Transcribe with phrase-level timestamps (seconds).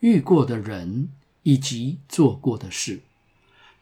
[0.00, 1.10] 遇过的人
[1.42, 3.00] 以及做过的事。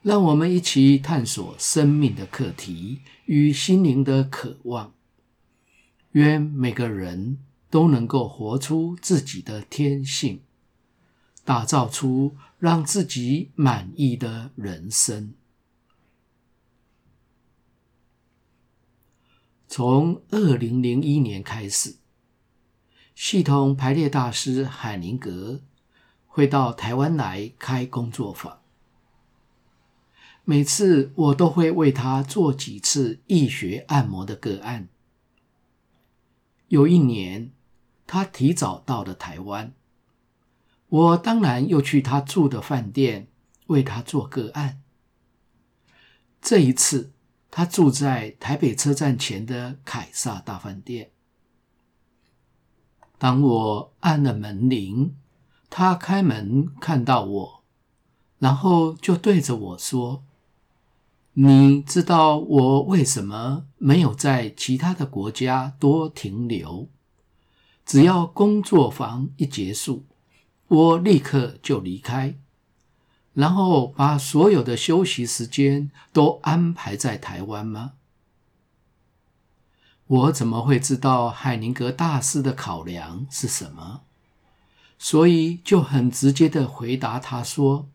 [0.01, 4.93] 让我们一起探索生命的课题与心灵的渴望。
[6.13, 10.39] 愿每个人都能够活出自己的天性，
[11.43, 15.33] 打造出让自己满意的人生。
[19.67, 21.97] 从二零零一年开始，
[23.13, 25.61] 系统排列大师海宁格
[26.39, 28.61] 会到台湾来开工作坊。
[30.45, 34.87] 每次我都会为他做几次易学按摩的个案。
[36.69, 37.51] 有一年，
[38.07, 39.73] 他提早到了台湾，
[40.87, 43.27] 我当然又去他住的饭店
[43.67, 44.81] 为他做个案。
[46.41, 47.11] 这一次，
[47.51, 51.11] 他住在台北车站前的凯撒大饭店。
[53.17, 55.17] 当我按了门铃，
[55.69, 57.63] 他开门看到我，
[58.39, 60.23] 然后就对着我说。
[61.33, 66.89] 你知道我为什么没有在其他的国家多停留？
[67.85, 70.05] 只要工作坊一结束，
[70.67, 72.35] 我立刻就离开，
[73.33, 77.93] 然后把所有的休息时间都安排在台湾吗？
[80.07, 84.01] 我怎么会知道海宁格大师的考量是什么？
[85.01, 87.89] 所以就很直接的回答他说：“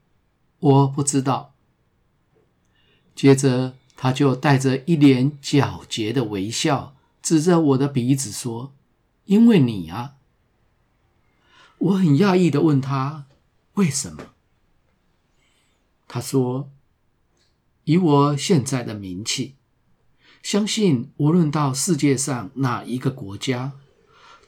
[0.58, 1.54] 我不知道。”
[3.14, 8.72] 接着，他就带着一脸狡黠的微笑，指着我的鼻子说
[9.26, 10.14] ：“因为你啊。”
[11.78, 13.26] 我很讶异的问他
[13.74, 14.32] ：“为什么？”
[16.08, 16.70] 他说
[17.84, 19.56] ：“以我现在的名气，
[20.42, 23.72] 相信无论到世界上哪一个国家，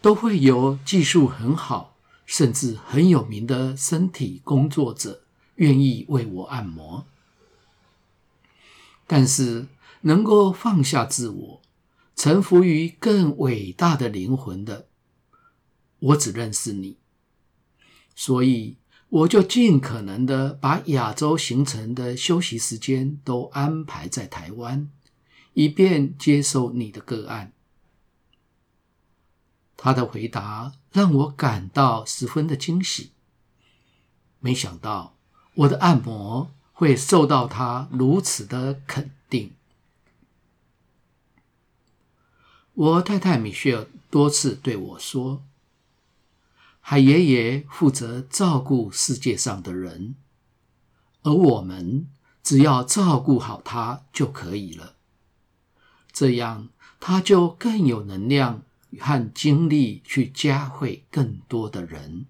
[0.00, 1.95] 都会有技术很好，
[2.26, 5.22] 甚至很有名的身体工作者
[5.54, 7.06] 愿意为我按摩。”
[9.08, 9.68] 但是，
[10.00, 11.62] 能够放下自我，
[12.16, 14.88] 臣服于更伟大的灵魂的，
[16.00, 16.96] 我只认识你。
[18.16, 18.76] 所以，
[19.08, 24.90] 我就尽可能的把亚洲行程的休息时间都安排在台湾，
[25.54, 27.52] 以便接受你的个案。
[29.86, 33.12] 他的回答让我感到十分的惊喜。
[34.40, 35.14] 没想到，
[35.54, 36.50] 我的按摩。
[36.78, 39.54] 会受到他如此的肯定。
[42.74, 45.42] 我太太米歇尔多次对我说
[46.82, 50.16] ：“海爷爷负责照顾世界上的人，
[51.22, 52.06] 而我们
[52.42, 54.96] 只要照顾好他就可以了。
[56.12, 56.68] 这样
[57.00, 58.60] 他就更有能量
[59.00, 62.26] 和精力去教会更多的人。”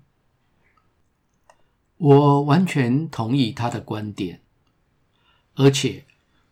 [1.98, 4.40] 我完全同意他的观点，
[5.54, 6.04] 而且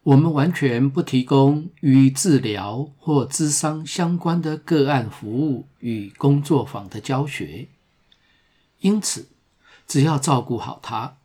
[0.03, 7.69] 我们完全不提供与治疗或咨商相关的个案服务与工作坊的教学。
[8.81, 9.29] 因此，
[9.87, 11.19] 只要照顾好他，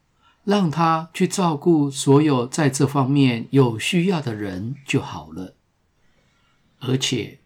[0.44, 5.56] 让他去照顾所有在这方面有需要的人就好了。
[6.79, 7.39] 而且，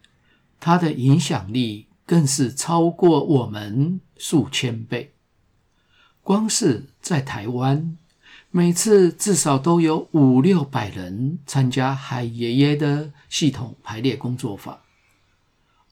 [0.64, 5.12] 他的影响力更是超过我们数千倍。
[6.22, 7.98] 光是在台湾，
[8.50, 14.80] 每次至少都有五六百人参加海爷爷的系统排列工作坊。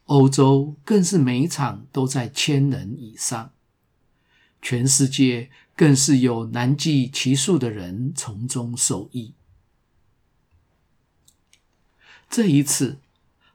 [0.06, 3.50] 欧洲更是每一场都在千人以上，
[4.62, 9.35] 全世界更是有难计其数的人从中受益。
[12.31, 12.96] 这一次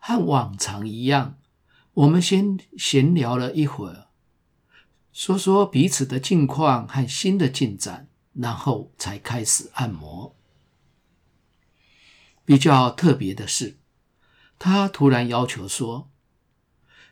[0.08, 1.38] 和往常一样，
[1.94, 4.08] 我们先闲聊了一会儿。
[5.12, 10.34] 说说彼此的近况和新的进展，然后才开始按摩。
[12.46, 13.76] 比较特别的是，
[14.58, 16.10] 他突然要求说：“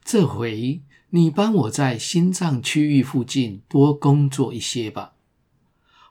[0.06, 5.16] 这回你帮我在心脏区域附近多工作一些吧，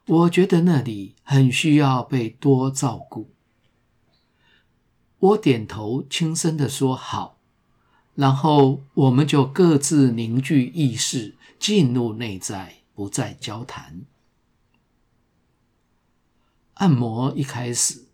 [0.07, 3.31] 我觉得那里很需要被多照顾。”
[5.19, 7.39] 我点头轻声的说：“好。”
[8.15, 11.37] 然后我们就各自凝聚意识。
[11.57, 14.03] 进入内在，不再交谈。
[16.75, 18.05] 按摩一开始，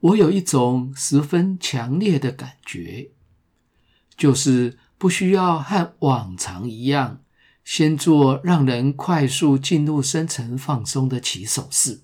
[0.00, 3.12] 我有一种十分强烈的感觉，
[4.14, 7.22] 就是不需要和往常一样，
[7.64, 12.02] 先做让人快速进入深层放松的起手式。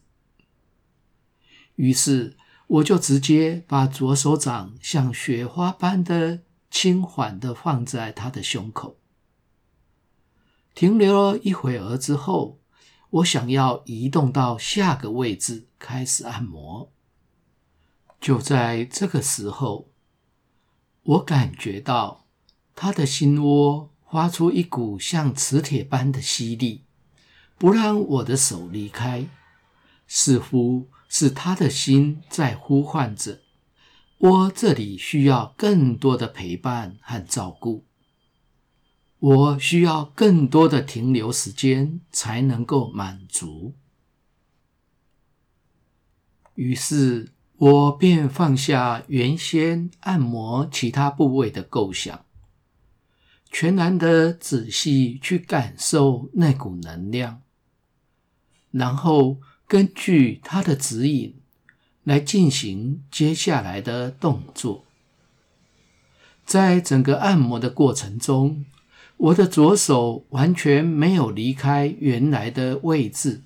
[1.74, 2.38] 于是，
[2.72, 6.40] 我就直接把左手掌像雪花般的
[6.70, 8.96] 轻缓的放在他的胸口，
[10.74, 12.58] 停留了一会儿之后，
[13.10, 16.90] 我想要移动到下个位置开始按摩。
[18.18, 19.90] 就在这个时候，
[21.02, 22.24] 我感觉到
[22.74, 26.84] 他的心窝发出一股像磁铁般的吸力，
[27.58, 29.26] 不让我的手离开，
[30.06, 33.42] 似乎是他的心在呼唤着。
[34.16, 37.84] 我这里需要更多的陪伴和照顾，
[39.18, 43.74] 我需要更多的停留时间才能够满足。
[46.54, 52.24] 于是，我便放下原先按摩其他部位的构想，
[53.50, 57.42] 全然的仔细去感受那股能量，
[58.70, 59.40] 然后
[59.72, 61.34] 根据他的指引。
[62.04, 64.84] 来进行接下来的动作。
[66.44, 68.66] 在整个按摩的过程中，
[69.16, 73.42] 我的左手完全没有离开原来的位置。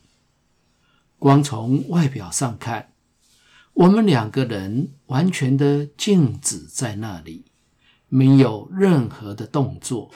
[1.18, 2.88] 光从外表上看，
[3.74, 7.44] 我们两个人完全的静止在那里，
[8.08, 10.10] 没有任何的动作，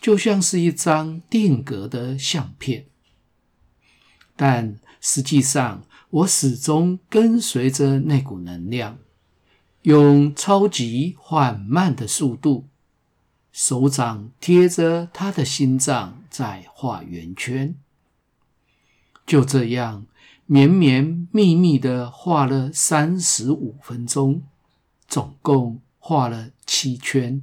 [0.00, 2.86] 就像是一张定格的相片。
[4.34, 8.98] 但实际上，我始终跟随着那股能量，
[9.82, 12.68] 用超级缓慢的速度，
[13.50, 17.74] 手掌贴着他的心脏在画圆圈。
[19.26, 20.06] 就这样
[20.46, 24.44] 绵绵密密的画了三十五分钟，
[25.08, 27.42] 总共画了七圈。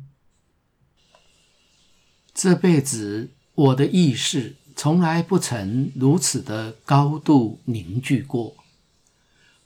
[2.33, 8.55] 这辈子我的意识从来不曾如此的高度凝聚过。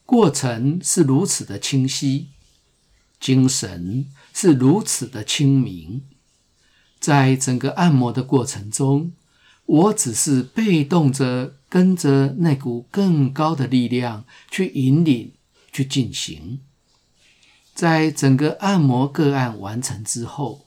[0.07, 2.30] 过程是如此的清晰，
[3.19, 6.01] 精神是如此的清明。
[7.00, 9.12] 在整个按摩的过程中，
[9.68, 15.33] 我只是被动着跟着那股更高的力量去引领、
[15.71, 16.60] 去进行。
[17.75, 20.65] 在整个按摩个案完成之后，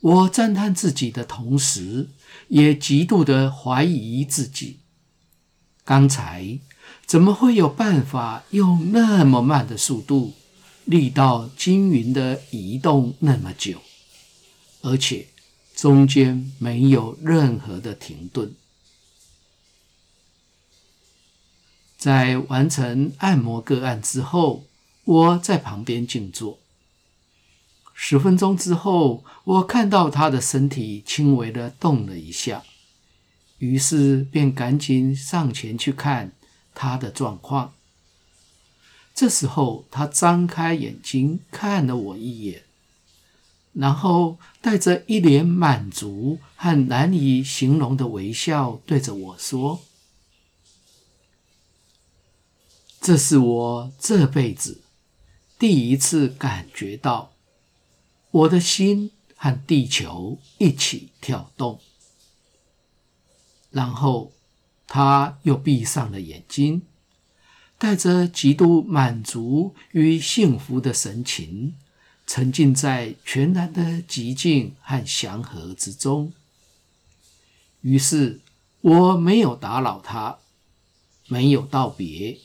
[0.00, 2.10] 我赞叹自己的同时，
[2.54, 4.78] 也极度的怀疑自己。
[5.84, 6.60] 刚才。
[7.06, 10.32] 怎么会有办法用那么慢的速度，
[10.84, 13.82] 力道均匀的移动那么久，
[14.80, 15.28] 而且
[15.74, 18.54] 中间没有任何的停顿？
[21.98, 24.64] 在完成按摩个案之后，
[25.04, 26.58] 我在旁边静坐。
[27.94, 32.62] 十分钟之后，我看到他的身体轻微的动了一下，
[33.58, 36.32] 于是便赶紧上前去看。
[36.76, 37.72] 他的状况。
[39.14, 42.64] 这时候，他张开眼睛看了我一眼，
[43.74, 49.82] 然后带着一脸满足和难以形容的微笑，对着我说
[53.00, 54.82] ：“这是我这辈子
[55.56, 57.33] 第一次感觉到
[58.34, 61.80] 我的心和地球一起跳动。”
[63.70, 64.30] 然后。
[64.86, 66.82] 他又闭上了眼睛，
[67.78, 71.74] 带着极度满足与幸福的神情，
[72.26, 76.32] 沉浸在全然的寂静和祥和之中。
[77.80, 78.40] 于是
[78.82, 80.38] 我没有打扰他，
[81.26, 82.38] 没有道别，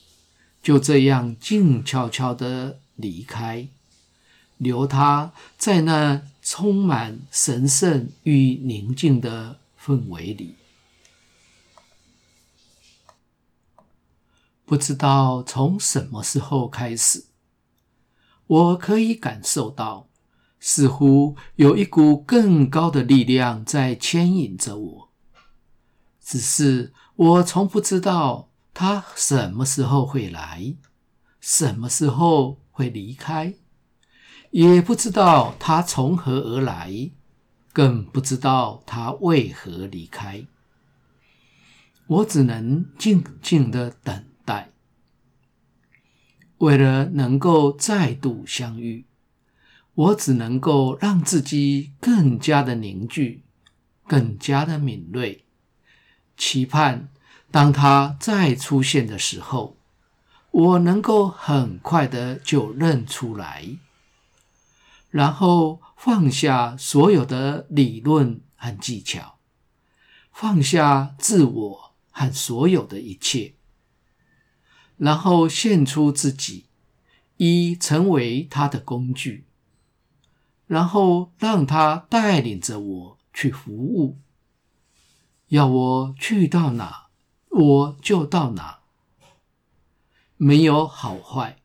[0.63, 3.67] 就这样静悄悄地离开，
[4.59, 10.55] 留他在那充满神圣与宁静的氛围里。
[14.65, 17.25] 不知道从什么时候开始，
[18.45, 20.07] 我可以感受到，
[20.59, 25.09] 似乎有一股更高的力量在牵引着我。
[26.21, 30.75] 只是我从不知道它什么时候会来，
[31.41, 33.55] 什么时候会离开，
[34.51, 37.11] 也不知道他从何而来，
[37.71, 40.45] 更不知道他为何离开。
[42.07, 44.69] 我只能静静的等待。
[46.57, 49.05] 为了能够再度相遇，
[49.93, 53.43] 我只能够让自己更加的凝聚，
[54.07, 55.45] 更加的敏锐，
[56.35, 57.09] 期盼
[57.51, 59.77] 当他再出现的时候，
[60.51, 63.77] 我能够很快的就认出来，
[65.09, 69.39] 然后放下所有的理论和技巧，
[70.31, 73.55] 放下自我和所有的一切，
[74.97, 76.65] 然后献出自己，
[77.37, 79.45] 以成为他的工具，
[80.67, 84.19] 然后让他带领着我去服务，
[85.47, 87.07] 要我去到哪，
[87.49, 88.79] 我就到哪。
[90.37, 91.57] 没有好坏，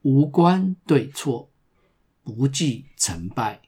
[0.00, 1.50] 无关对错，
[2.26, 3.62] 不计成败，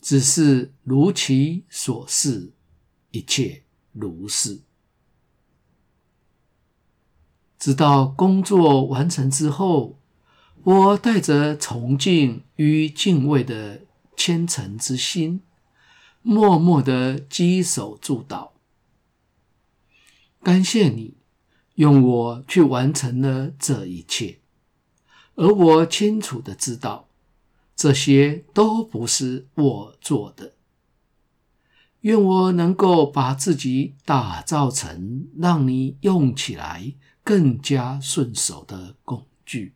[0.00, 2.54] 只是如其所是，
[3.10, 4.62] 一切如是。
[7.58, 9.98] 直到工作完成之后，
[10.64, 13.82] 我带着崇敬与敬畏的
[14.16, 15.42] 虔诚之心，
[16.22, 18.52] 默默的稽首祝祷，
[20.42, 21.18] 感谢你。
[21.74, 24.40] 用我去完成了这一切，
[25.34, 27.08] 而我清楚的知道，
[27.74, 30.54] 这些都不是我做的。
[32.00, 39.74] 愿我能够把自己打造成让你用起来更加顺手的工具。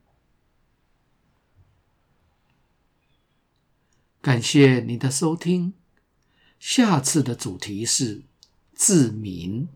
[4.21, 5.75] 感谢你的收听，
[6.59, 8.25] 下次的主题是
[8.75, 9.69] 自明。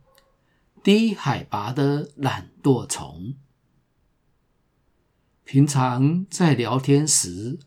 [0.82, 3.34] 低海拔的懒惰虫。
[5.44, 7.58] 平常在聊天时，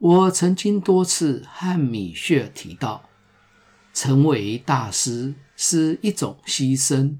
[0.00, 3.10] 我曾经多次和米歇尔提到，
[3.92, 7.18] 成为大师是一种牺牲。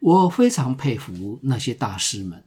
[0.00, 2.42] 我非常佩服那些大师们，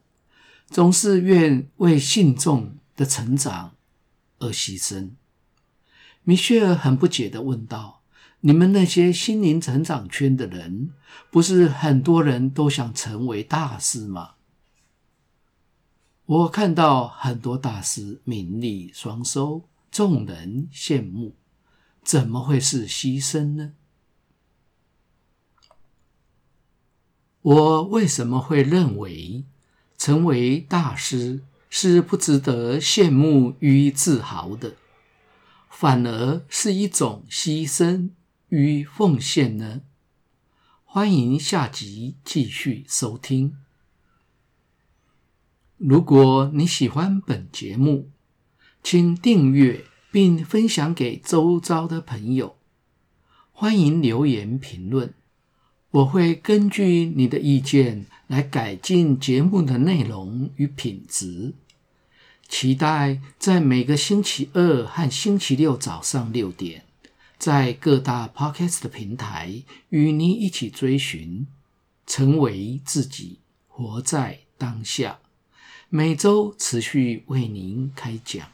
[0.66, 3.72] 总是愿为信众的成长
[4.38, 5.12] 而牺牲。
[6.22, 8.02] 米歇尔很不解地问道。
[8.40, 10.90] 你们那些心灵成长圈的人，
[11.30, 14.32] 不是很多人都想成为大师吗？
[16.26, 21.34] 我看到很多大师名利双收，众人羡慕，
[22.02, 23.74] 怎么会是牺牲呢？
[27.42, 29.44] 我为什么会认为
[29.98, 34.76] 成为大师是不值得羡慕与自豪的，
[35.68, 38.08] 反而是一种牺牲？
[38.48, 39.82] 与奉献呢？
[40.86, 43.63] 欢迎下集继续收听。
[45.86, 48.08] 如果你喜欢本节目，
[48.82, 52.56] 请订阅并分享给周遭的朋友。
[53.52, 55.12] 欢迎留言评论，
[55.90, 61.52] 我会根据你的意见来改进节目的内容与品质。
[62.48, 66.84] 期待在每个星期二和星期六早上六点。
[67.36, 71.46] 在各大 Podcast 的平台与你一起追寻，
[72.06, 75.18] 成为自己，活在当下。
[75.96, 78.53] 每周持续为您开讲。